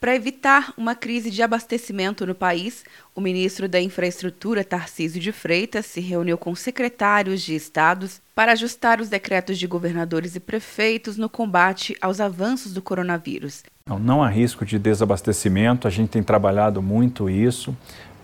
Para 0.00 0.16
evitar 0.16 0.72
uma 0.78 0.94
crise 0.94 1.30
de 1.30 1.42
abastecimento 1.42 2.26
no 2.26 2.34
país, 2.34 2.84
o 3.14 3.20
ministro 3.20 3.68
da 3.68 3.78
Infraestrutura, 3.78 4.64
Tarcísio 4.64 5.20
de 5.20 5.30
Freitas, 5.30 5.84
se 5.84 6.00
reuniu 6.00 6.38
com 6.38 6.54
secretários 6.54 7.42
de 7.42 7.54
estados 7.54 8.18
para 8.34 8.52
ajustar 8.52 8.98
os 8.98 9.10
decretos 9.10 9.58
de 9.58 9.66
governadores 9.66 10.34
e 10.34 10.40
prefeitos 10.40 11.18
no 11.18 11.28
combate 11.28 11.94
aos 12.00 12.18
avanços 12.18 12.72
do 12.72 12.80
coronavírus. 12.80 13.62
Não, 13.84 13.98
não 13.98 14.22
há 14.22 14.28
risco 14.30 14.64
de 14.64 14.78
desabastecimento, 14.78 15.86
a 15.86 15.90
gente 15.90 16.08
tem 16.08 16.22
trabalhado 16.22 16.80
muito 16.80 17.28
isso. 17.28 17.76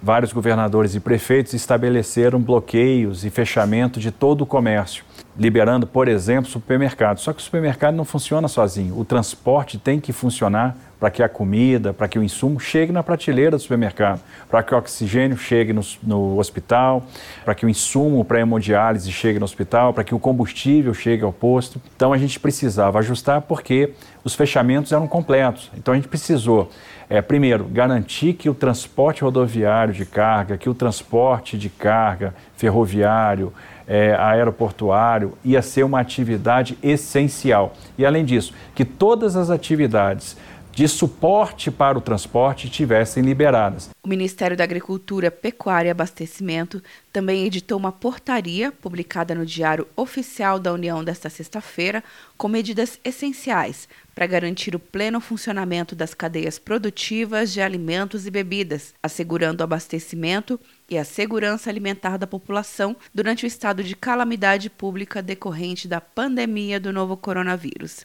Vários 0.02 0.32
governadores 0.32 0.94
e 0.94 1.00
prefeitos 1.00 1.52
estabeleceram 1.52 2.40
bloqueios 2.40 3.22
e 3.22 3.28
fechamento 3.28 4.00
de 4.00 4.10
todo 4.10 4.42
o 4.42 4.46
comércio, 4.46 5.04
liberando, 5.38 5.86
por 5.86 6.08
exemplo, 6.08 6.50
supermercados. 6.50 7.22
Só 7.22 7.34
que 7.34 7.40
o 7.40 7.44
supermercado 7.44 7.94
não 7.94 8.04
funciona 8.06 8.48
sozinho, 8.48 8.98
o 8.98 9.04
transporte 9.04 9.76
tem 9.76 10.00
que 10.00 10.12
funcionar 10.12 10.74
para 10.98 11.10
que 11.10 11.22
a 11.22 11.28
comida, 11.28 11.92
para 11.92 12.08
que 12.08 12.18
o 12.18 12.22
insumo 12.22 12.58
chegue 12.58 12.92
na 12.92 13.02
prateleira 13.02 13.52
do 13.52 13.58
supermercado, 13.58 14.20
para 14.48 14.62
que 14.62 14.74
o 14.74 14.78
oxigênio 14.78 15.36
chegue 15.36 15.72
no, 15.72 15.82
no 16.02 16.38
hospital, 16.38 17.04
para 17.44 17.54
que 17.54 17.66
o 17.66 17.68
insumo 17.68 18.24
para 18.24 18.40
hemodiálise 18.40 19.12
chegue 19.12 19.38
no 19.38 19.44
hospital, 19.44 19.92
para 19.92 20.04
que 20.04 20.14
o 20.14 20.18
combustível 20.18 20.94
chegue 20.94 21.22
ao 21.22 21.32
posto. 21.32 21.80
Então 21.94 22.12
a 22.12 22.18
gente 22.18 22.40
precisava 22.40 22.98
ajustar 22.98 23.42
porque 23.42 23.92
os 24.24 24.34
fechamentos 24.34 24.92
eram 24.92 25.06
completos. 25.06 25.70
Então 25.76 25.92
a 25.92 25.96
gente 25.96 26.08
precisou, 26.08 26.70
é, 27.08 27.20
primeiro, 27.20 27.64
garantir 27.64 28.32
que 28.32 28.48
o 28.48 28.54
transporte 28.54 29.22
rodoviário 29.22 29.92
de 29.92 30.06
carga, 30.06 30.56
que 30.56 30.68
o 30.68 30.74
transporte 30.74 31.58
de 31.58 31.68
carga 31.68 32.34
ferroviário, 32.56 33.52
é, 33.86 34.14
aeroportuário 34.14 35.34
ia 35.44 35.62
ser 35.62 35.84
uma 35.84 36.00
atividade 36.00 36.76
essencial. 36.82 37.74
E 37.96 38.04
além 38.04 38.24
disso, 38.24 38.52
que 38.74 38.84
todas 38.84 39.36
as 39.36 39.48
atividades 39.48 40.36
de 40.76 40.86
suporte 40.86 41.70
para 41.70 41.96
o 41.96 42.02
transporte 42.02 42.68
tivessem 42.68 43.22
liberadas. 43.22 43.88
O 44.02 44.08
Ministério 44.08 44.54
da 44.54 44.62
Agricultura, 44.62 45.30
Pecuária 45.30 45.88
e 45.88 45.90
Abastecimento 45.90 46.82
também 47.10 47.46
editou 47.46 47.78
uma 47.78 47.90
portaria 47.90 48.70
publicada 48.70 49.34
no 49.34 49.46
Diário 49.46 49.88
Oficial 49.96 50.58
da 50.60 50.74
União 50.74 51.02
desta 51.02 51.30
sexta-feira 51.30 52.04
com 52.36 52.46
medidas 52.46 53.00
essenciais 53.02 53.88
para 54.14 54.26
garantir 54.26 54.76
o 54.76 54.78
pleno 54.78 55.18
funcionamento 55.18 55.96
das 55.96 56.12
cadeias 56.12 56.58
produtivas 56.58 57.54
de 57.54 57.62
alimentos 57.62 58.26
e 58.26 58.30
bebidas, 58.30 58.92
assegurando 59.02 59.62
o 59.62 59.64
abastecimento 59.64 60.60
e 60.90 60.98
a 60.98 61.06
segurança 61.06 61.70
alimentar 61.70 62.18
da 62.18 62.26
população 62.26 62.94
durante 63.14 63.46
o 63.46 63.48
estado 63.48 63.82
de 63.82 63.96
calamidade 63.96 64.68
pública 64.68 65.22
decorrente 65.22 65.88
da 65.88 66.02
pandemia 66.02 66.78
do 66.78 66.92
novo 66.92 67.16
coronavírus. 67.16 68.04